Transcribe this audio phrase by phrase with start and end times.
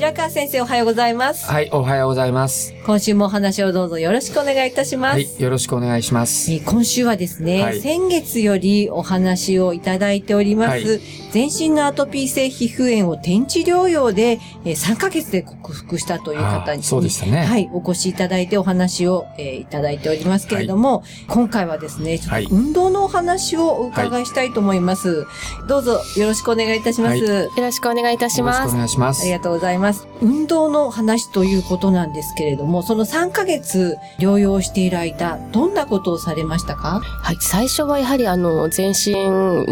[0.00, 2.72] 白川先生おはようございますはい、おはようございます。
[2.86, 6.50] 今週もお話をどうぞよろしくお願いいたします、はい、よろしくお願いします。
[6.50, 25.26] えー今週はですね、はい先月よりお話をいただいております、はい全身のアトピー性皮膚炎を転地療養で、えー3ヶ月で克服したという方にあそうでしたねはい、お越しいただいてお話を、えーいただいておりますけれども、今回はですね、ちょはいっと運動のお話をお伺いしたいと思います。
[25.68, 27.10] どうぞよろしくお願いいたします。
[27.10, 28.76] はいよろしくお願いいたしよろしくおます。
[28.76, 29.30] 願いしますあり。
[29.32, 29.89] がとうございます。
[30.20, 37.00] 運動の話ということなんですけれども、その3ヶ月療養している間、どんなことをされましたか？
[37.00, 39.14] はい、最初はやはりあの、全身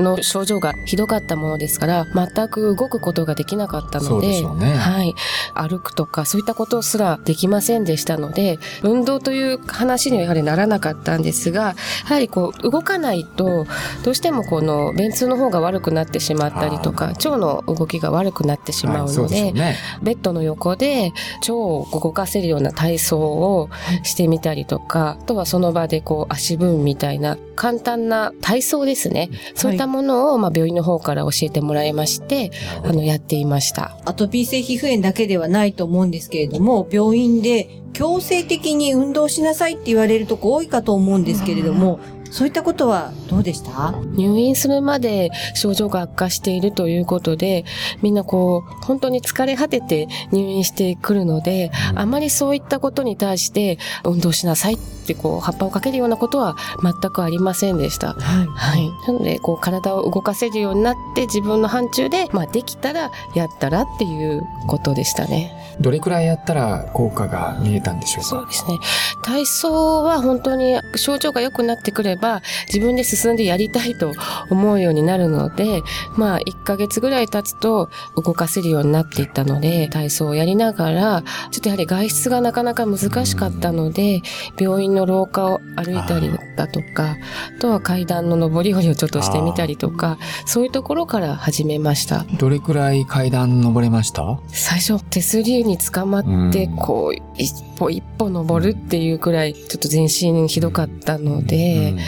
[0.00, 4.74] の症状がひどかったものですから、全く動くことができなかったので、しょうね。
[4.74, 5.14] はい、
[5.54, 11.74] 歩くとかそういったことすらできませんでしたので、運動という話にはやはりならなかったんですが、や
[12.06, 13.66] はりこう、動かないと、
[14.04, 19.76] どうしてもこの、便通の方が悪くなってしまったりとか、腸の動きが悪くなってしまうのでうでしょう、ね。
[20.02, 23.68] ベッドの横で腸を動かせるような体操を
[24.02, 29.30] してみたりとか、あとはその場でこう足分みたいな簡単な体操ですね。
[29.54, 32.50] そういったものをまあ病院の方から教えてもらいまして、
[32.84, 33.98] あのやっていました。
[34.04, 41.98] アトピー性皮膚炎だけではないと思うんですけれども、病院で強制的に運動しなさいって言われるとこ多いかと思うんですけれども、
[42.30, 43.94] そういったことはどうでした？
[44.16, 47.64] 入院するまで症状が悪化しているということで、
[48.02, 58.14] みんなこう、本当に疲れ果てて入院してくるので、あまりそういったことに対して運動しなさいってこう、葉っぱをかけるようなことは全くありませんでした。
[58.14, 58.90] はい。
[59.06, 65.54] なので、こう、体を動かせるようになって、自分の範疇で、まあ、できたら、やったらっていうことでしたね。
[65.80, 68.28] どれくらいやったら効果が見えたんでしょうか？
[68.28, 68.78] そうですね。
[69.22, 74.12] 体操は本当に症状が良くなってくれば、自分で進んでやりたいと
[74.50, 75.82] 思うようになるので、
[76.16, 84.22] まあ、1ヶ月ぐらい経つと動かせるようになっていったので、体操をやりながら、ちょっとやはり外出がなかなか難しかったので、
[84.58, 87.16] 病院の廊下を歩いたりだとか、
[87.56, 92.24] あとは階段の上り下りをちょっとしてみたりとか、そういうところから始めました。
[92.38, 94.38] どれくらい階段登れました？
[94.48, 101.98] 最初手すりに捕まってうんこう一歩一歩登るっていうくらいちょっと全身ひどかったので、うん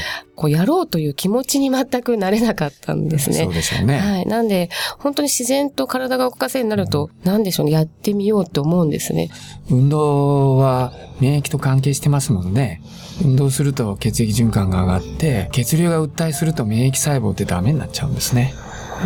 [0.41, 3.53] こうやろうという気持ちに全くなれなかったんですねそう。
[3.53, 3.98] でしょうね。
[3.98, 4.26] はい。
[4.26, 9.28] なんで、本当に自然と体が動かせるようになると、なんでしょうね、やってみようと思うんですね。
[9.69, 12.80] 運動は免疫と関係してますもんね。
[13.22, 18.54] 運動すると血液循環が上がって、血流が訴えすると免疫細胞ってダメになっちゃうんですね。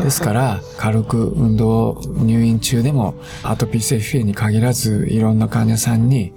[0.03, 6.32] ですから、軽く運動入院中でも、アトピー性皮膚炎に限らず、いろんな患者さんに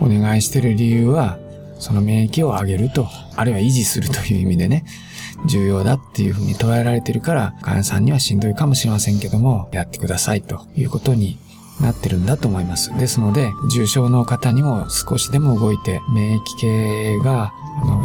[0.00, 1.38] お願いしてる理由は、
[1.78, 4.84] その免疫を上げると、あるいは維持するという意味でね、
[5.46, 11.38] 重要だっていうふうに捉えられてるから、患者さんにはしんどいかもしれませんけども、やってくださいということに
[11.80, 12.96] なってるんだと思います。
[12.98, 17.52] ですので、重症の方にも少しでも動いて、免疫系が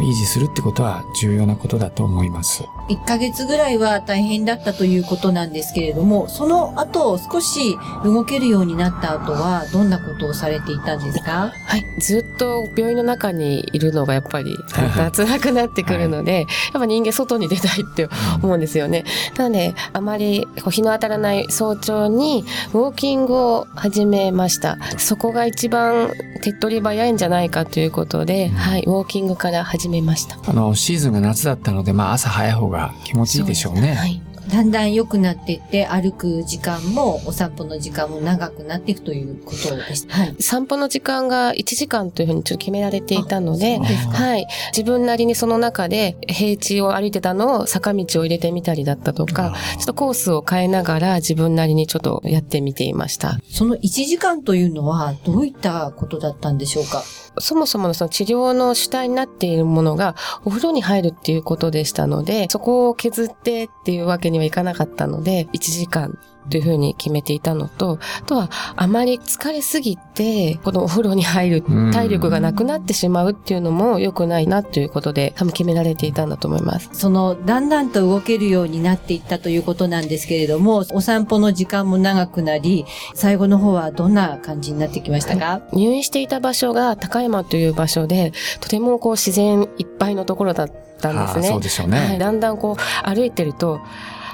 [0.00, 2.64] 維持するってことは重要なことだと思います。
[2.88, 11.52] 1ヶ月ぐらいは大変だったということなんですけれども、その後少し動けるようになった後はどんなことをされていたんですか？
[11.66, 11.84] はい。
[12.00, 16.46] ずっと病院の中にいるのがやっぱり、辛くなってくるので、やっ
[16.80, 18.08] ぱ人間外に出たいって
[18.42, 19.04] 思うんですよね。
[19.36, 24.78] なので、あまりこう日の当たらない早朝にウォーキングを始めました。
[24.98, 26.12] そこが一番
[26.42, 30.38] 手っ取り早いんじゃないかということで、はい、ウォーキングから始めました。
[30.48, 33.94] あの、シーズンが夏だったので、まあ朝早い方が気持ちいいでしょうね。
[33.94, 34.20] はい。
[34.50, 40.06] だんだん良くなっていって歩く時間もお散歩の時間も長くなっていくということです。
[40.08, 40.36] はい。
[40.40, 44.46] 散歩の時間が1時間というふうにちょっと決められていたのでではい。
[44.76, 53.38] 自分なりにその中で平地を歩いてたのを坂道を入れてみたりだったとか、ちょっとコースを変えながら自分なりにちょっとやってみていました。
[53.50, 57.02] その1時間というのはどういったことだったんでしょうか？
[57.38, 60.16] そもそものその治療の主体になっているものが
[60.46, 66.18] お風呂に入るっていうことでしたので、そこを削ってっていうわけにはいかなかったので、1時間
[66.50, 71.62] というふうに決めていたのと、あとはあまり疲れすぎて、このお風呂に入る
[71.92, 76.90] 体力がなくなってしまうっていうのも良くないなということで、多分決められていたんだと思います。
[76.92, 90.68] その、だんだんと動けるようになっていったということなんですけれども、お散歩の時間も長くなり、最後の方はどんな感じになってきましたか、入院していた場所が高山という場所で、とてもこう自然いっぱいのところだっ
[91.00, 91.48] たんですね。
[91.48, 93.80] はあそうでしょうねはい、だんだんこう歩いてると、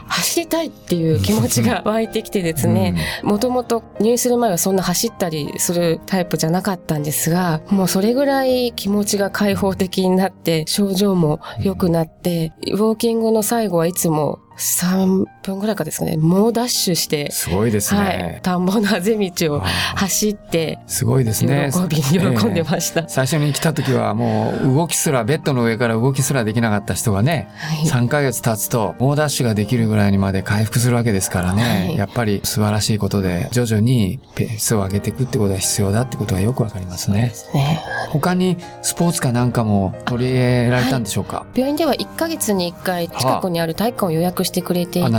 [0.06, 18.00] 走りたいっていう気持ちが湧いてきてですね、もともと入院する前はそんな走ったりするタイプじゃなかったんですが、もうそれぐらい気持ちが開放的になって、症状も良くなって、ウォーキングの最後はいつも3分ぐらいかですかね、猛ダッシュして、すごいですね。
[18.00, 21.70] はい、田んぼのあぜ道を走って、すごいですね。
[21.72, 23.08] 喜び、喜んでました。
[23.08, 27.86] 最初に来た時はもう動きすら、ベッドの上から動きすらできなかった人がね、はい。
[27.86, 31.96] 3ヶ月経つと猛ダッシュができるぐらいにまで回復するわけですからね、はい。
[31.96, 37.32] やっぱり素晴らしいことで徐々にペースを上げていくってことが必要だってことがよくわかりますね。
[37.54, 37.80] ね。
[38.10, 45.10] 他にスポーツかなんかも取り入れられたんでしょうか、病院では1ヶ月に1回近くにある体育館を予約してくれていて。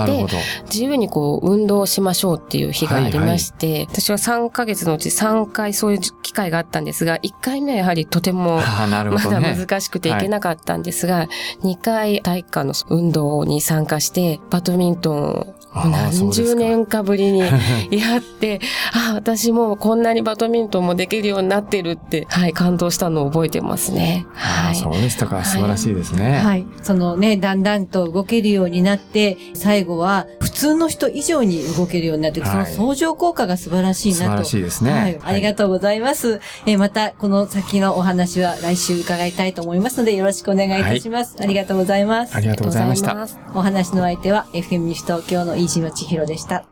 [0.66, 9.04] 自由にこう運動をしましょうっていう日がありまして、私は3ヶ月のうち3回そういう機会があったんですが、1回目はやはりとてもまだ。
[9.04, 11.28] 難しくていけなかったんですが、
[11.64, 17.40] 2回体育館の運動に参加して、バドミントン何十年かぶりに
[17.92, 18.60] やって、
[18.94, 24.25] ああ、私もうこんなにバドミントンもできるようになってるって、はい、感動したのを覚えてますね。
[24.36, 24.75] あはい。
[24.75, 25.44] そうでしたか。
[25.44, 26.40] 素晴らしいですね。
[26.40, 26.66] はい。
[26.81, 34.24] そのね、だんだんと動けるようになって、最後は普通の人以上に動けるようになってその相乗効果が素晴らしいなと。
[34.24, 35.20] 素晴らしいですねはい。
[35.24, 36.40] ありがとうございます。
[36.66, 41.36] えーまた、この先のお話は来週伺いたいと思いますので、よろしくお願いいたします。
[41.40, 42.36] ありがとうございます。
[42.36, 43.28] ありがとうございました。
[43.56, 46.65] お話の相手は FM 西東京の飯島千尋でした。